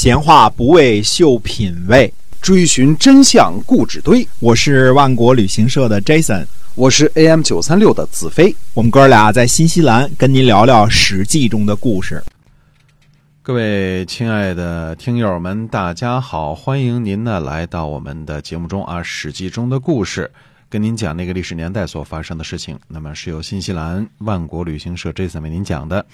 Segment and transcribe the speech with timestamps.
[0.00, 4.24] 闲话不为秀品味，追寻真相故纸堆。
[4.38, 8.54] 我是万国旅行社的 Jason，我是 AM 九三六的子飞。
[8.74, 12.22] 我们哥俩在新西兰跟您聊聊《史记》中的故事。
[13.42, 20.30] 各位亲爱的听友们，大家好，欢迎您呢来到我们的节目中啊，《史记》中的故事，
[20.70, 22.78] 跟您讲那个历史年代所发生的事情。
[22.86, 26.06] 那么是由新西兰万国旅行社 Jason 为您讲的。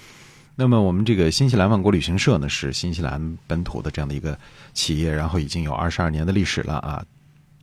[0.55, 4.37] 那么我们这个新西兰万国旅行社呢，是新西兰本土的这样的一个
[4.73, 7.05] 企业，然后已经有二十二年的历史了啊。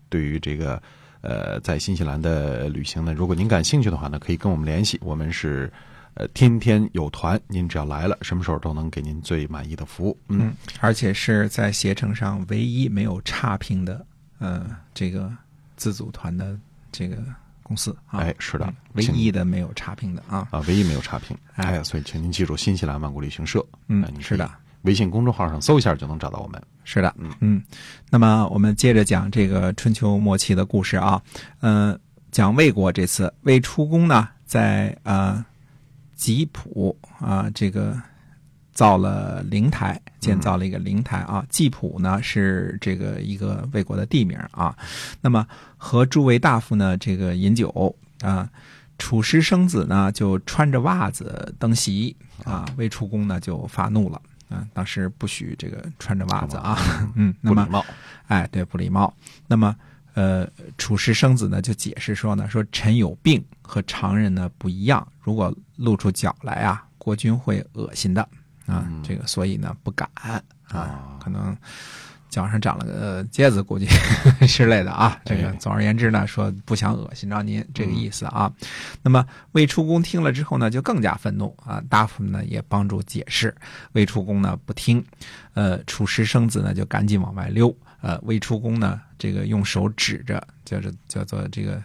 [0.08, 0.82] 对于这个
[1.22, 5.72] 呃在新西兰的旅行呢，如果您感兴趣的话呢，可以跟我们联系，我们是。
[6.14, 10.18] 呃，天天有团，您只要来了，什么时候都能给您最满意的服务。
[10.28, 14.04] 嗯，而且是在携程上唯一没有差评的，
[14.38, 15.32] 呃，这个
[15.74, 16.54] 自组团的
[16.92, 17.16] 这个
[17.72, 18.20] 公司啊。
[18.20, 20.46] 哎，是的，唯一的没有差评的啊。
[20.50, 21.34] 啊，唯一没有差评。
[21.54, 23.64] 哎，所以请您记住，新西兰万国旅行社。
[23.88, 24.50] 嗯，是的，
[24.82, 26.62] 微信公众号上搜一下就能找到我们。
[26.84, 27.62] 是的，嗯嗯。
[28.10, 31.22] 那么我们接着讲这个春秋末期的故事啊。
[31.60, 31.98] 嗯，
[32.30, 35.44] 讲魏国这次魏出公呢，在啊。
[36.14, 38.00] 吉普啊，这个
[38.72, 41.44] 造了灵台，建造了一个灵台啊。
[41.48, 44.76] 吉普呢是这个一个魏国的地名啊。
[45.20, 48.48] 那么和诸位大夫呢这个饮酒啊，
[48.98, 52.66] 楚师生子呢就穿着袜子登席啊。
[52.76, 56.78] 魏出公呢就发怒了啊，当时不许这个穿着袜子啊，
[57.14, 57.84] 嗯，那么
[58.28, 59.14] 哎，对，不礼貌。
[59.46, 59.74] 那么。
[60.14, 68.28] 呃，楚师生子呢就解释说呢，说臣有病，和常人呢不一样，如果露出脚来啊，国君会恶心的
[68.66, 71.56] 啊，这个所以呢不敢啊，可能。
[72.32, 73.86] 脚上长了个疖子，估计
[74.48, 75.20] 之类的啊。
[75.22, 78.50] 这个总而言之呢，说不想恶心着您，这个意思啊。
[79.02, 81.78] 那么魏出公听了之后呢，就更加愤怒啊。
[81.90, 83.54] 大夫们呢也帮助解释，
[83.92, 85.04] 魏出公呢不听。
[85.52, 87.76] 呃，楚石生子呢就赶紧往外溜。
[88.00, 91.82] 呃，魏出公呢这个用手指着，叫做叫做这个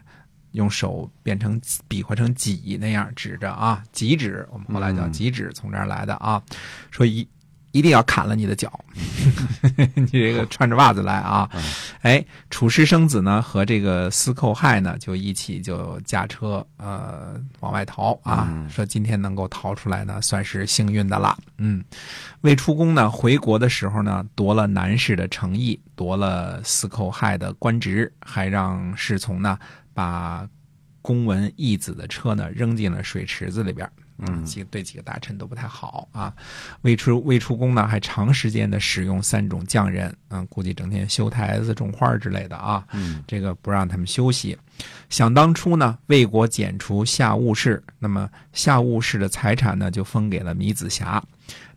[0.51, 6.41] 用手变成比划成戟那样指着啊，戟指，我们后来叫戟指，从这儿来的啊。
[6.91, 7.27] 说一。
[7.73, 8.71] 一定要砍了你的脚，
[9.93, 11.47] 你这个穿着袜子来啊！
[12.01, 21.37] 哎，楚师生子呢和这个司寇亥呢就一起就驾车呃往外逃啊，说今天能够逃出来呢算是幸运的了。
[21.57, 21.83] 嗯，
[22.41, 29.59] 未出宫呢回国的时候呢夺了南氏的诚意，夺了司寇亥的官职，还让侍从呢
[29.97, 30.47] 把
[31.01, 33.89] 公文义子的车呢扔进了水池子里边。
[34.19, 36.31] 嗯，几对几个大臣都不太好啊。
[36.81, 42.83] 未出未出宫呢，还长时间的使用三种匠人，嗯，估计整天修台子、种花之类的啊。
[42.93, 44.55] 嗯，这个不让他们休息。
[45.09, 51.23] 想当初呢，魏国剪除夏务氏，那么夏务氏的财产呢，就分给了米子瑕。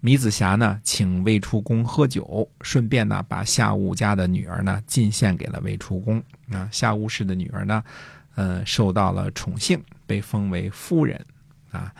[0.00, 6.22] 米子霞呢，请魏出公喝酒，顺便呢，把夏务家的女儿呢，进献给了魏出公。
[6.50, 7.82] 啊，夏务氏的女儿呢，
[8.34, 11.24] 呃，受到了宠幸，被封为夫人，
[11.70, 11.92] 啊。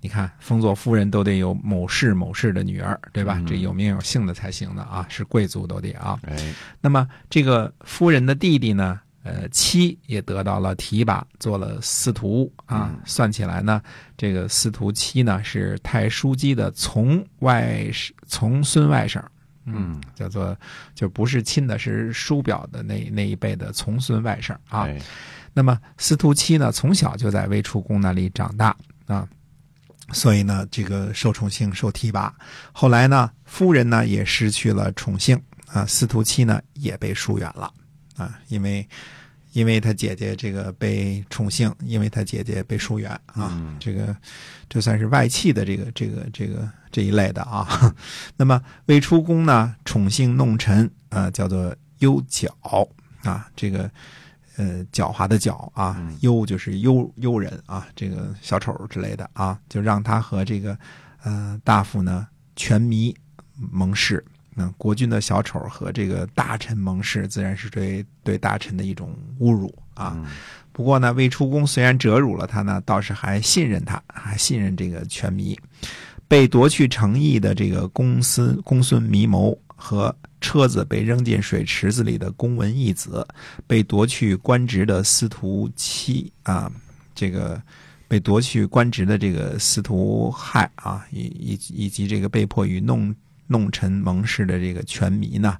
[0.00, 3.42] 你看，封作夫人都得有某氏某氏的女儿，对吧？
[3.44, 6.16] 这有名有姓的才行的啊，是贵族都得啊。
[6.22, 12.96] 哎，那么这个夫人的弟弟呢，呃，七也得到了提拔，做了司徒啊。
[13.04, 13.82] 算起来呢，
[14.16, 19.22] 这个司徒七呢是太叔姬的从外甥，从孙外甥，
[19.64, 20.56] 嗯，叫做
[20.94, 24.88] 就不是亲的，是叔表的那那一辈的从孙外甥啊。
[25.52, 28.74] 那么司徒七呢，从小就在魏出公那里长大
[29.06, 29.28] 啊。
[30.12, 32.34] 所以呢，这个受宠幸、受提拔。
[32.72, 37.70] 后来呢，夫人呢也失去了宠幸啊，司徒七呢也被疏远了
[38.18, 38.86] 啊，因为
[39.52, 44.14] 因为他姐姐这个被宠幸，因为他姐姐被疏远啊，这个
[44.68, 47.96] 这算是外戚的这个这个这个这一类的啊。
[48.36, 52.54] 那么未出宫呢，宠幸弄臣啊，叫做优角
[53.22, 53.90] 啊，这个。
[54.60, 60.76] 呃，狡猾的狡啊，幽就是幽幽人啊，这个小丑之类的啊，就让他和这个
[61.22, 63.16] 呃大夫呢权迷
[63.54, 64.24] 盟誓。
[64.58, 70.18] 那国君的小丑和这个大臣盟誓，自然是对对大臣的一种侮辱啊。
[70.72, 75.58] 不过呢，魏出公虽然折辱了他呢，倒是还信任他，还信任这个权迷。
[76.26, 80.14] 被夺去诚意的这个公孙公孙弥谋和。
[80.40, 83.26] 车子被扔进水池子里的公文义子，
[83.66, 86.70] 被夺去官职的司徒七啊，
[87.12, 87.60] 这个
[88.06, 93.12] 被夺去官职的这个司徒亥啊，以以以及这个被迫与弄
[93.48, 95.58] 弄臣盟誓的这个权迷呢，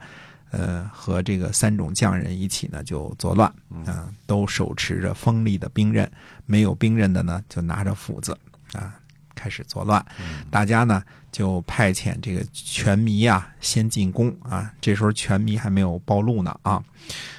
[0.52, 3.52] 呃，和这个三种匠人一起呢就作乱
[3.84, 6.08] 啊，都手持着锋利的兵刃，
[6.46, 8.38] 没有兵刃的呢就拿着斧子
[8.74, 8.94] 啊，
[9.34, 10.04] 开开始作乱，
[10.50, 11.02] 大家呢
[11.32, 16.84] 就派遣这个权迷啊先进攻啊，这时候权迷还没有暴露呢啊，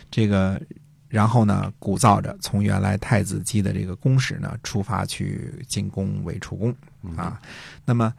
[0.10, 0.60] 这个
[1.08, 6.76] 然后呢鼓噪着从原来太子姬的这个宫室呢出发去进攻魏出宫
[7.16, 7.40] 啊，
[7.86, 8.12] 那么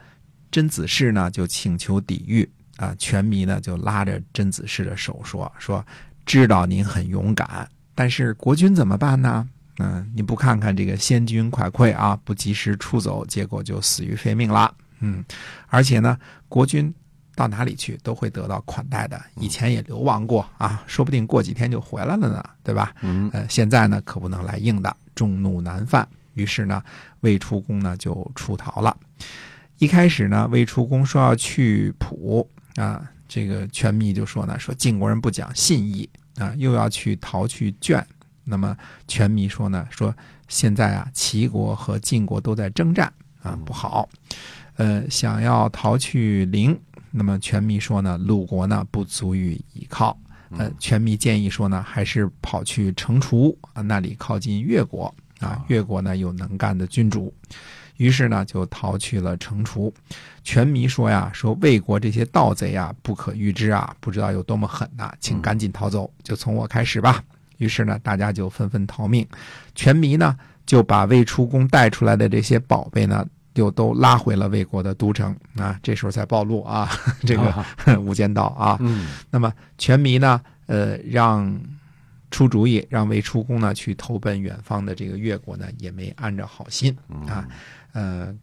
[0.50, 5.84] 甄子氏呢就请求抵御啊，权弥呢就拉着甄子氏的手说说
[6.26, 9.48] 知道您很勇敢，但是国君怎么办呢？
[9.78, 14.72] 嗯，你不看看这个先君快溃啊，不及时出走，结果就死于非命了。
[15.00, 15.24] 嗯，
[15.68, 16.18] 而且呢，
[16.48, 16.92] 国君
[17.34, 22.94] 到哪里去都会得到款待的，以前也流亡过啊，说不定过几天就回来了呢，对吧？
[23.00, 26.06] 嗯，呃，现在呢可不能来硬的，众怒难犯。
[26.34, 26.82] 于是呢，
[27.20, 28.94] 魏出公呢就出逃了。
[29.80, 32.46] 一开始呢，魏出公说要去蒲
[32.76, 36.06] 啊，这个权密就说呢，说晋国人不讲信义
[36.36, 38.06] 啊，又要去逃去卷。
[38.44, 38.76] 那么
[39.08, 40.14] 权密说呢，说
[40.48, 43.10] 现在啊，齐国和晋国都在征战
[43.42, 44.06] 啊，不好。
[44.76, 46.78] 呃，想要逃去陵，
[47.10, 50.14] 那么权密说呢，鲁国呢不足以依靠。
[50.58, 57.32] 呃，权密建议说呢，还是跑去成楚啊，那里靠近越国啊，越国呢有能干的君主。
[58.00, 59.92] 于是呢，就逃去了城厨。
[60.42, 67.22] 权迷说呀，说魏国这些盗贼啊，不可预知啊，不知道有多么狠呐，请赶紧逃走，就从我开始吧。
[67.58, 69.26] 于是呢，大家就纷纷逃命。
[69.74, 75.78] 权迷呢，就把魏出宫带出来的这些宝贝呢，又都拉回了魏国的都城啊。
[75.82, 76.88] 这时候才暴露啊，
[77.20, 77.66] 这个
[78.00, 78.78] 无间道啊。
[78.80, 81.54] 嗯，那么权迷呢，呃，让
[82.30, 86.96] 出主意让魏出公呢去投奔远方的这个越国呢，也没安着好心
[87.26, 87.46] 啊。
[87.92, 88.34] 呃，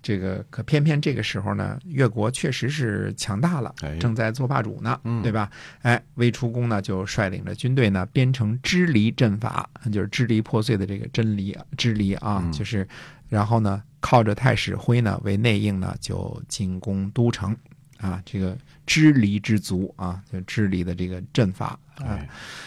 [0.00, 5.50] 这个可偏偏这个时候呢，越国确实是强大了，正在做霸主呢，对吧？
[5.82, 12.86] 哎，魏出公呢就率领着军队呢编成支离阵法，就是支离破碎的这个真离支离啊，就是
[13.28, 17.56] 然后呢靠着太史辉呢为内应呢就进攻都城
[17.98, 18.56] 啊，这个
[18.86, 22.18] 支离之族啊，就支离的这个阵法啊。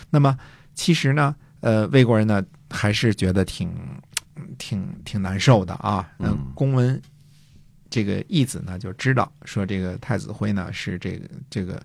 [0.10, 0.38] 那么
[0.75, 3.74] 其实呢，呃，魏国人呢还是觉得挺。
[4.57, 6.10] 挺挺难受的啊！
[6.18, 7.01] 那，公文
[7.89, 11.81] 这个义子呢就知道说这个太子辉呢是这个这个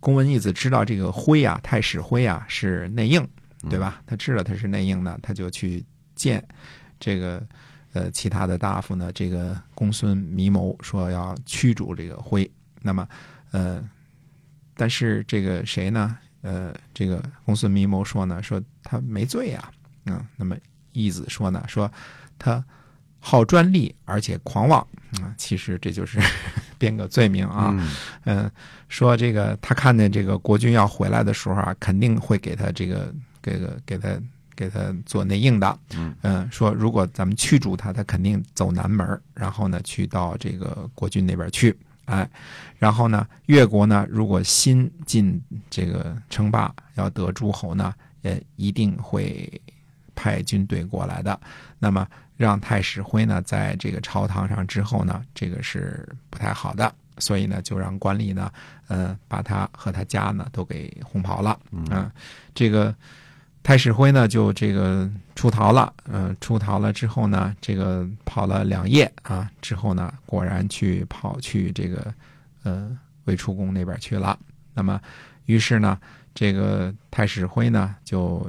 [0.00, 3.24] 公文义子知道这个辉啊太史辉啊是内应，
[3.68, 4.02] 对吧？
[4.06, 5.84] 他知道他是内应呢，他就去
[6.14, 6.44] 见
[6.98, 7.44] 这个
[7.92, 12.48] 呃其他的大夫呢，这个公孙弥谋说要驱逐这个辉。
[12.80, 13.06] 那么
[13.52, 13.88] 呃，
[14.74, 16.18] 但是这个谁呢？
[16.46, 19.70] 呃，这个公孙密谋说呢，说他没罪呀，
[20.06, 20.56] 嗯，那么。
[20.98, 21.92] 义子说呢，说
[22.38, 22.64] 他
[23.20, 24.80] 好专利，而且狂妄
[25.20, 25.34] 啊。
[25.36, 26.18] 其实这就是
[26.78, 27.68] 编个罪名啊。
[28.24, 28.50] 嗯，
[28.88, 34.18] 说这个他看见这个国君要回来的时候啊，肯定会给他这个给个给他
[34.54, 35.78] 给他做内应的。
[36.22, 41.76] 嗯，说如果咱们驱逐他，他肯定走南门，然后呢去到这个国君那边去。
[42.06, 42.28] 哎，
[42.78, 49.48] 然后呢，越国呢如果新进这个称霸要得诸侯呢，也一定会。
[50.18, 51.38] 派军队过来的，
[51.78, 52.08] 那么
[52.38, 58.50] 让太史辉呢，在这个朝堂上之后呢，这个是不太好的，所以呢，就让官吏呢，
[58.88, 61.60] 呃，把他和他家呢都给轰跑了。
[61.70, 62.10] 嗯，
[62.54, 62.94] 这个
[63.66, 65.92] 太史辉呢，就这个出逃了。
[66.04, 72.14] 嗯，出逃了之后呢，这个跑了两夜啊，之后呢，果然去跑去这个
[72.62, 74.38] 呃魏出宫那边去了。
[74.72, 75.00] 那么，
[75.46, 75.98] 于是呢，
[76.32, 78.48] 这个太史辉呢就。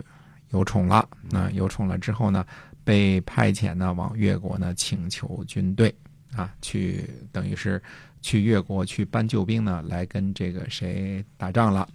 [0.51, 2.45] 有宠了，那有宠了之后呢，
[2.85, 5.93] 被派遣呢往越国呢请求军队
[6.37, 7.03] 啊，去
[7.33, 7.83] 等于是
[8.21, 11.85] 去越国去搬救兵呢，来跟这个谁打仗了。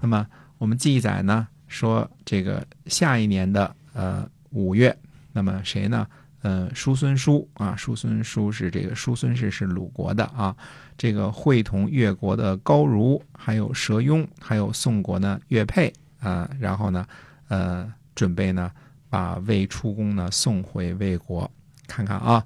[0.00, 0.24] 那么
[0.56, 4.96] 我们记载呢说，这个下一年的呃五月，
[5.32, 6.06] 那么谁呢？
[6.42, 10.56] 呃，叔孙叔啊，叔孙叔是这个叔孙氏是鲁国的啊，
[10.96, 17.06] 这个会同越国的高如，还有佘庸，还有宋国呢岳佩啊，然后呢。
[17.48, 18.72] 呃，准备呢，
[19.08, 21.48] 把魏出公呢送回魏国，
[21.86, 22.44] 看看啊，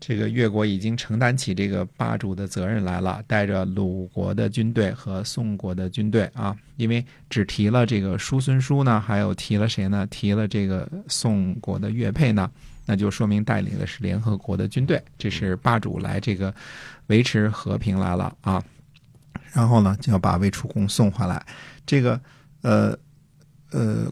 [0.00, 10.06] 这个越国已经承担起这个霸主的责任来了，带着鲁国的军队和宋国的军队啊，因为只提了这个叔孙叔呢，还有提了谁呢？
[10.10, 12.50] 提了这个宋国的岳佩呢，
[12.86, 16.54] 那就说明带领的是联合国的军队，这是霸主来这个
[17.08, 18.62] 维持和平来了啊，
[19.52, 21.44] 然后呢，就要把魏出公送回来，
[21.86, 22.20] 这个
[22.62, 22.98] 呃。
[23.70, 24.10] 呃，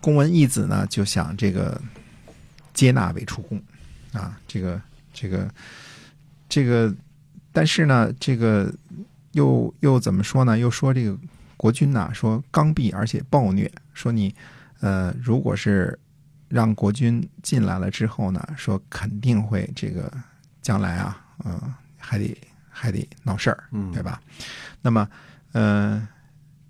[0.00, 1.78] 公文义子呢就想这个
[2.72, 3.62] 接纳魏出公
[4.14, 4.80] 啊，这个
[5.14, 5.48] 这个
[6.48, 6.94] 这个，
[7.52, 8.70] 但是呢，这个
[9.32, 10.58] 又又怎么说呢？
[10.58, 11.16] 又说这个
[11.56, 14.34] 国君呐，说刚愎而且暴虐，说你
[14.80, 15.98] 呃，如果是
[16.48, 20.12] 让国君进来了之后呢，说肯定会这个
[20.60, 22.36] 将来啊，嗯、还得
[22.68, 24.20] 还得闹事儿，嗯对吧？
[24.82, 25.08] 那么，
[25.52, 26.06] 呃，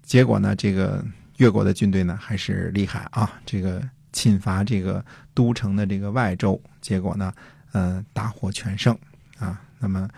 [0.02, 1.04] 结果呢，这个
[1.38, 3.82] 越国的军队呢还是厉害啊，这个
[4.12, 7.32] 侵伐这个都城的这个外州，结果呢，
[7.74, 8.96] 呃，大获全胜
[9.38, 9.60] 啊。
[9.78, 10.08] 那么，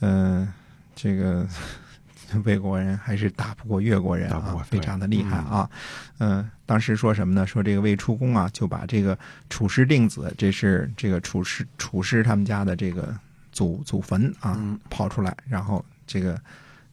[0.00, 0.52] 呃，
[0.94, 1.46] 这个
[2.44, 5.70] 魏国人还是打不过越国人啊非常的厉害啊。
[6.18, 7.46] 嗯、当时说什么呢？
[7.46, 9.16] 说这个魏出公啊，就把这个
[9.48, 13.16] 楚师定子，这是这个楚师楚师他们家的这个
[13.52, 16.40] 祖祖坟啊，嗯刨出来，然后这个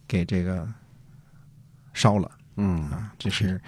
[0.07, 0.67] 给这个
[1.93, 3.60] 烧了嗯啊，这是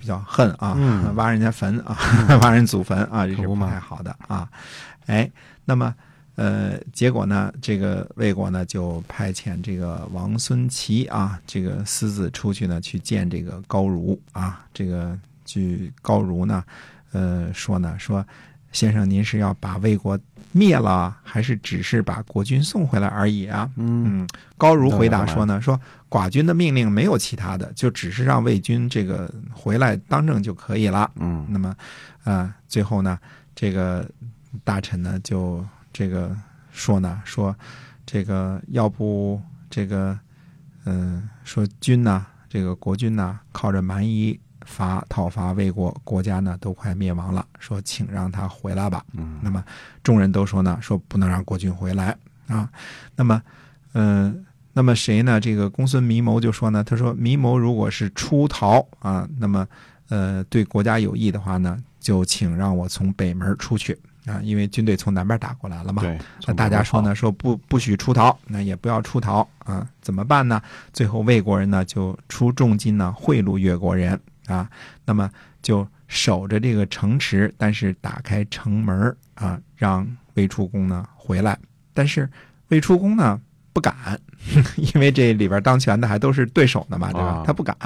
[0.00, 1.94] 比较恨啊，嗯挖人家坟啊，
[2.42, 4.48] 挖人祖坟啊，这是不太好的啊。
[5.06, 5.30] 哎，
[5.66, 5.94] 那么
[6.36, 16.64] 呃，结果呢，这个魏国呢就派遣这个王孙齐啊，这个私自出去呢去见这个高如啊，这个据高如呢，
[17.12, 18.26] 呃说呢说。
[18.72, 20.18] 先生，您是要把魏国
[20.52, 23.70] 灭了，还是只是把国君送回来而已啊？
[23.76, 31.10] 嗯嗯，高如回答说呢，说寡君的命令没有其他的，就只是让魏军这个回来当政就可以了。
[31.16, 31.74] 嗯那么，
[32.24, 33.18] 呃，最后呢，
[33.54, 34.08] 这个
[34.64, 36.36] 大臣呢就这个
[36.72, 37.54] 说呢，说
[38.04, 40.18] 这个要不这个，
[40.84, 44.38] 嗯、说君呢，这个国君呢，靠着蛮夷
[44.70, 49.04] 伐讨伐魏国，国家呢都快灭亡了，说请让他回来吧。
[49.12, 49.62] 嗯那么
[50.02, 52.70] 众人都说呢，说不能让国君回来啊。
[53.16, 53.42] 那么，
[53.94, 55.40] 嗯、那么谁呢？
[55.40, 59.66] 这个公孙弥谋就说呢，他说弥谋如果是出逃啊，那么
[60.08, 66.02] 呃对国家有益的话呢，就请让我从北门出去啊，因为军队从南边打过来了嘛。
[66.02, 70.62] 对，那大家说呢，说不不许出逃，那也不要出逃啊，怎么办呢？
[70.92, 74.18] 最后魏国人呢就出重金呢贿赂越国人
[74.50, 74.68] 啊，
[75.04, 75.30] 那么
[75.62, 81.58] 就守着这个城池，但是打开城门啊，让魏出公呢回来，
[81.94, 82.28] 但是
[82.68, 83.40] 魏出公呢
[83.72, 84.20] 不敢，
[84.76, 87.42] 因为这里边当权的还都是对手呢嘛，对吧啊？
[87.46, 87.76] 他不敢。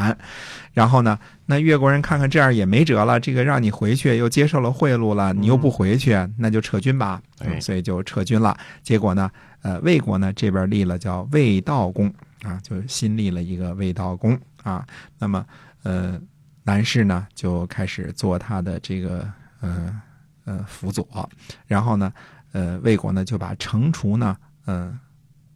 [0.73, 7.21] 然后呢，那越国人看看这样也没辙了，这个让你回去又接受了贿赂了，你又不回去，那就撤军吧。
[7.61, 8.57] 所以就撤军了。
[8.83, 9.31] 结果呢，
[9.63, 14.85] 呃，魏国呢这边立了叫魏道公啊，就新立了一个魏道公啊。
[15.19, 15.45] 那么
[15.83, 16.19] 呃，
[16.65, 19.31] 南氏呢就开始做他的这个
[19.61, 20.01] 呃
[20.45, 21.29] 呃辅佐，
[21.67, 22.13] 然后呢，
[22.53, 24.99] 呃，魏国呢就把城厨呢呃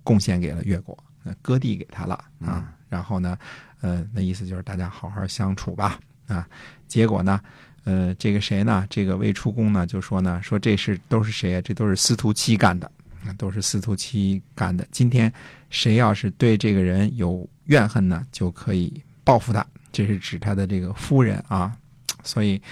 [0.04, 2.72] 贡献给了越国，呃割地给他了啊。
[2.90, 3.36] 然后呢，
[3.80, 6.46] 呃，那意思就是大家好好相处吧啊。
[6.86, 7.40] 结果呢，
[7.84, 8.86] 呃，这个谁呢？
[8.88, 11.60] 这个魏出公呢就说呢，说这是都是谁啊？
[11.62, 12.90] 这都是司徒七干的，
[13.26, 14.86] 啊都是司徒七干的。
[14.90, 15.32] 今天
[15.70, 19.66] 谁要是对这个人有怨恨呢，就可以报复他。
[19.98, 21.76] 这是指他的这个夫人啊，
[22.22, 22.62] 所以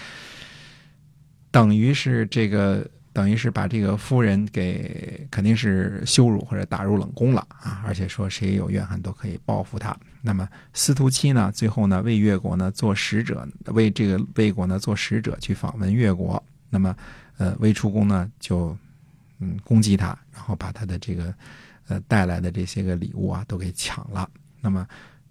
[1.50, 2.88] 等于是这个。
[3.16, 7.82] 等于是把这个夫人给肯定是羞辱或者打入冷宫了啊！
[7.86, 9.96] 而且说谁有怨恨都可以报复他。
[10.20, 16.44] 那么司徒七呢，最后呢为越国呢做使者，为这个魏国呢做使者去访问越国。
[16.68, 16.94] 那么
[17.38, 18.76] 呃魏出公呢就
[19.38, 21.34] 嗯攻击他，然后把他的这个
[21.88, 24.28] 呃带来的这些个礼物啊都给抢了。
[24.60, 24.86] 那么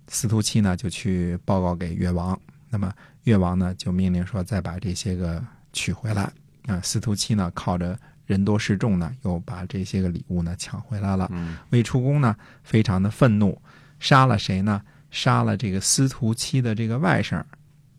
[0.08, 2.94] 司徒七呢就去报告给越王，那么
[3.24, 5.44] 越王呢就命令说再把这些个
[5.74, 6.32] 取回来。
[6.68, 11.30] 啊，司徒七呢靠着人多势众呢，又把这些个礼物呢抢回来了。
[11.32, 13.60] 嗯魏出公呢非常的愤怒，
[14.00, 14.82] 杀了谁呢？
[15.12, 17.42] 杀了这个司徒七的这个外甥，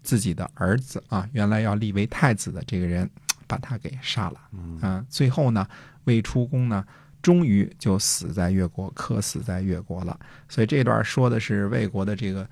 [0.02, 3.08] 自己的儿子啊，原来要立为太子的这个人，
[3.46, 4.40] 把他给杀了。
[4.52, 5.66] 嗯啊，最后呢，
[6.04, 6.84] 魏出公呢，
[7.26, 10.16] 终于就死在越国，客死在越国了。
[10.48, 12.48] 所以这段说的是魏国的这个，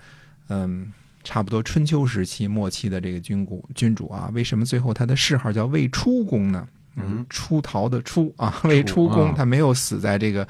[0.48, 0.92] 嗯。
[1.26, 6.68] 差不多春秋时期末期的这个君主君主啊，为什么最后他的谥号叫魏出公呢？
[6.96, 10.46] 嗯，出逃的出啊，魏出公啊他没有死在这个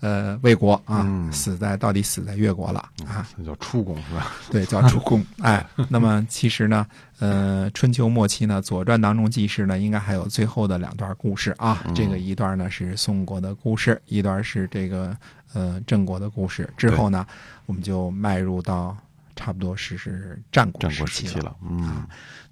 [0.00, 4.32] 呃魏国啊，嗯死在到底死在越国了啊，那叫出宫是吧？
[4.50, 5.24] 对，叫出公。
[5.42, 6.86] 哎，那么其实呢，
[7.18, 11.82] 呃，春秋末期呢，《左传》当中记事呢，应该还有最后的两段故事啊。
[11.86, 15.16] 嗯这个一段呢是宋国的故事，一段是这个
[15.54, 16.68] 呃郑国的故事。
[16.76, 17.26] 之后呢，
[17.64, 18.96] 我们就迈入到
[19.34, 22.04] 差不多是是战国时期了，嗯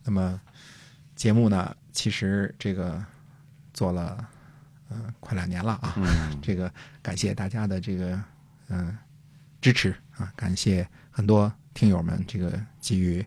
[0.03, 0.41] 那么
[1.15, 3.03] 节目呢，其实这个
[3.75, 4.27] 做了
[4.89, 5.93] 呃快两年了啊。
[5.99, 8.13] 嗯， 这个感谢大家的这个
[8.69, 8.99] 嗯、呃
[9.61, 13.25] 支持啊，感谢很多听友们这个给予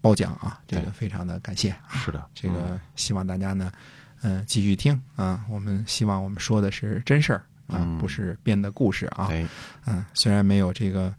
[0.00, 1.90] 褒奖啊，这个非常的感谢啊。
[1.90, 3.72] 是的，这个希望大家呢，
[4.22, 5.44] 嗯、继续听啊。
[5.48, 9.26] 我们希望我们说的是真事儿啊，嗯不是编的故事啊。
[9.30, 9.44] 哎，
[9.86, 11.12] 嗯，虽然没有这个，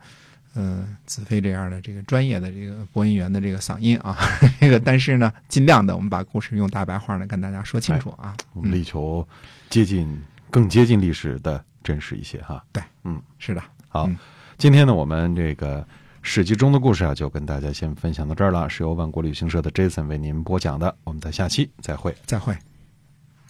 [0.58, 4.18] 呃，子飞这样的这个专业的这个播音员的这个嗓音啊，
[4.60, 8.36] 这个，但是呢，尽量的我们把故事用大白话呢跟大家说清楚啊。
[8.54, 9.28] 我们力求
[9.70, 12.66] 接近更接近历史的真实一些哈。
[12.72, 14.18] 对，嗯是的，好，嗯
[14.58, 15.86] 今天呢，我们这个
[16.24, 22.16] 史记中的故事啊，就跟大家先分享到这儿了，是由万国旅行社的 Jason 为您播讲的，我们在下期再会。
[22.26, 22.58] 再会。